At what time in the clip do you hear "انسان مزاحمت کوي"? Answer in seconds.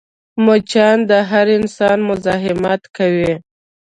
1.59-3.33